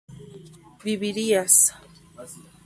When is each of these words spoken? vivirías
vivirías 0.83 1.55